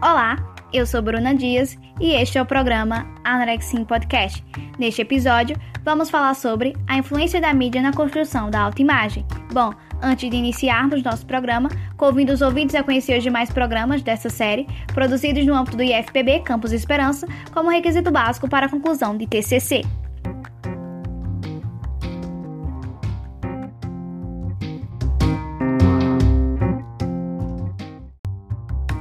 Olá, 0.00 0.36
eu 0.72 0.86
sou 0.86 1.02
Bruna 1.02 1.34
Dias 1.34 1.76
e 2.00 2.12
este 2.12 2.38
é 2.38 2.42
o 2.42 2.46
programa 2.46 3.04
Anorexia 3.24 3.84
Podcast. 3.84 4.44
Neste 4.78 5.02
episódio, 5.02 5.56
vamos 5.84 6.08
falar 6.08 6.34
sobre 6.34 6.72
a 6.86 6.96
influência 6.96 7.40
da 7.40 7.52
mídia 7.52 7.82
na 7.82 7.92
construção 7.92 8.48
da 8.48 8.60
autoimagem. 8.60 9.26
Bom, 9.52 9.74
antes 10.00 10.30
de 10.30 10.36
iniciarmos 10.36 11.02
nosso 11.02 11.26
programa, 11.26 11.68
convido 11.96 12.32
os 12.32 12.42
ouvintes 12.42 12.76
a 12.76 12.84
conhecer 12.84 13.18
os 13.18 13.24
demais 13.24 13.50
programas 13.50 14.00
dessa 14.00 14.30
série, 14.30 14.68
produzidos 14.94 15.44
no 15.44 15.52
âmbito 15.52 15.76
do 15.76 15.82
IFPB 15.82 16.42
Campus 16.44 16.70
Esperança, 16.70 17.26
como 17.52 17.68
requisito 17.68 18.12
básico 18.12 18.48
para 18.48 18.66
a 18.66 18.70
conclusão 18.70 19.16
de 19.16 19.26
TCC. 19.26 19.82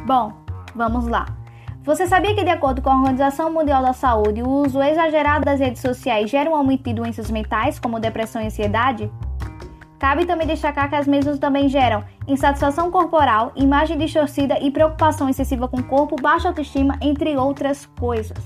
Bom, 0.08 0.47
Vamos 0.78 1.08
lá. 1.08 1.26
Você 1.84 2.06
sabia 2.06 2.36
que, 2.36 2.44
de 2.44 2.52
acordo 2.52 2.84
com 2.84 2.90
a 2.92 2.98
Organização 2.98 3.52
Mundial 3.52 3.82
da 3.82 3.94
Saúde, 3.94 4.44
o 4.44 4.48
uso 4.48 4.80
exagerado 4.80 5.44
das 5.44 5.60
redes 5.60 5.82
sociais 5.82 6.30
gera 6.30 6.48
um 6.48 6.56
aumento 6.56 6.84
de 6.84 6.94
doenças 6.94 7.32
mentais, 7.32 7.80
como 7.80 8.00
depressão 8.00 8.40
e 8.42 8.46
ansiedade? 8.46 9.12
Cabe 9.98 10.26
também 10.26 10.46
destacar 10.46 10.88
que 10.88 10.96
as 10.96 11.08
mesmas 11.08 11.40
também 11.40 11.68
geram 11.68 12.04
insatisfação 12.28 12.92
corporal, 12.92 13.52
imagem 13.56 13.98
distorcida 13.98 14.60
e 14.60 14.70
preocupação 14.70 15.28
excessiva 15.28 15.68
com 15.68 15.78
o 15.78 15.84
corpo, 15.84 16.16
baixa 16.22 16.50
autoestima, 16.50 16.96
entre 17.02 17.36
outras 17.36 17.88
coisas. 18.00 18.38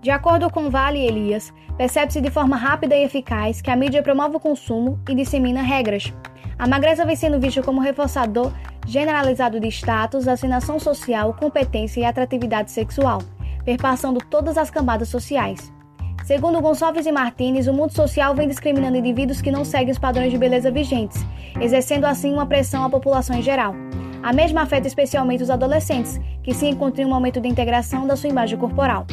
De 0.00 0.10
acordo 0.10 0.50
com 0.50 0.70
Vale 0.70 0.98
e 0.98 1.06
Elias, 1.06 1.52
percebe-se 1.76 2.20
de 2.20 2.30
forma 2.30 2.56
rápida 2.56 2.96
e 2.96 3.04
eficaz 3.04 3.60
que 3.60 3.70
a 3.70 3.76
mídia 3.76 4.02
promove 4.02 4.36
o 4.36 4.40
consumo 4.40 4.98
e 5.08 5.14
dissemina 5.14 5.62
regras, 5.62 6.12
a 6.58 6.66
magreza 6.66 7.06
vem 7.06 7.14
sendo 7.14 7.38
vista 7.38 7.62
como 7.62 7.80
reforçador 7.80 8.52
generalizado 8.84 9.60
de 9.60 9.68
status, 9.68 10.26
assinação 10.26 10.80
social, 10.80 11.32
competência 11.34 12.00
e 12.00 12.04
atratividade 12.04 12.72
sexual, 12.72 13.22
perpassando 13.64 14.18
todas 14.18 14.58
as 14.58 14.68
camadas 14.68 15.08
sociais. 15.08 15.72
Segundo 16.24 16.60
Gonçalves 16.60 17.06
e 17.06 17.12
Martins, 17.12 17.68
o 17.68 17.72
mundo 17.72 17.92
social 17.92 18.34
vem 18.34 18.48
discriminando 18.48 18.96
indivíduos 18.96 19.40
que 19.40 19.52
não 19.52 19.64
seguem 19.64 19.92
os 19.92 19.98
padrões 19.98 20.32
de 20.32 20.38
beleza 20.38 20.70
vigentes, 20.70 21.24
exercendo 21.60 22.06
assim 22.06 22.32
uma 22.32 22.46
pressão 22.46 22.84
à 22.84 22.90
população 22.90 23.36
em 23.36 23.42
geral. 23.42 23.74
A 24.22 24.32
mesma 24.32 24.62
afeta 24.62 24.88
especialmente 24.88 25.42
os 25.42 25.50
adolescentes, 25.50 26.20
que 26.42 26.52
se 26.52 26.66
encontram 26.66 27.04
em 27.04 27.06
um 27.06 27.10
momento 27.10 27.40
de 27.40 27.48
integração 27.48 28.06
da 28.06 28.16
sua 28.16 28.30
imagem 28.30 28.58
corporal. 28.58 29.06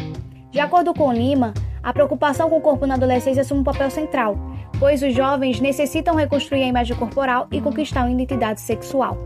De 0.55 0.61
acordo 0.61 0.93
com 0.93 1.11
Lima, 1.11 1.53
a 1.83 1.91
preocupação 1.91 2.49
com 2.49 2.55
o 2.55 2.61
corpo 2.61 2.87
na 2.87 2.93
adolescência 2.93 3.41
assume 3.41 3.59
um 3.59 3.63
papel 3.65 3.91
central, 3.91 4.37
pois 4.79 5.03
os 5.03 5.13
jovens 5.13 5.59
necessitam 5.59 6.15
reconstruir 6.15 6.63
a 6.63 6.67
imagem 6.67 6.95
corporal 6.95 7.45
e 7.51 7.59
conquistar 7.59 8.03
uma 8.03 8.11
identidade 8.11 8.61
sexual. 8.61 9.17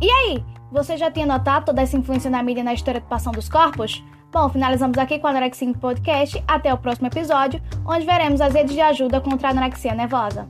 E 0.00 0.10
aí, 0.10 0.42
você 0.72 0.96
já 0.96 1.10
tinha 1.10 1.26
notado 1.26 1.66
toda 1.66 1.82
essa 1.82 1.98
influência 1.98 2.30
da 2.30 2.42
mídia 2.42 2.64
na 2.64 2.72
estereotipação 2.72 3.30
dos 3.30 3.46
corpos? 3.46 4.02
Bom, 4.32 4.48
finalizamos 4.48 4.96
aqui 4.96 5.18
com 5.18 5.26
o 5.26 5.30
Anorexia 5.30 5.70
Podcast. 5.74 6.42
Até 6.48 6.72
o 6.72 6.78
próximo 6.78 7.08
episódio, 7.08 7.60
onde 7.84 8.06
veremos 8.06 8.40
as 8.40 8.54
redes 8.54 8.72
de 8.72 8.80
ajuda 8.80 9.20
contra 9.20 9.48
a 9.48 9.50
anorexia 9.50 9.94
nervosa. 9.94 10.48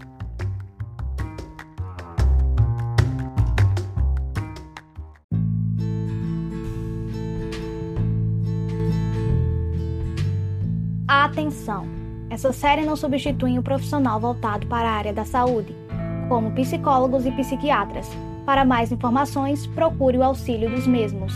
Atenção! 11.29 11.87
Essa 12.31 12.55
série 12.55 12.87
não 12.87 12.97
substitui 12.97 13.59
um 13.59 13.62
profissional 13.62 14.19
voltado 14.19 14.67
para 14.67 14.89
a 14.89 14.93
área 14.95 15.12
da 15.12 15.27
saúde, 15.27 15.77
como 16.27 16.53
psicólogos 16.53 17.27
e 17.27 17.31
psiquiatras. 17.33 18.09
Para 18.47 18.65
mais 18.65 18.91
informações, 18.91 19.67
procure 19.67 20.16
o 20.16 20.22
auxílio 20.22 20.71
dos 20.71 20.87
mesmos. 20.87 21.34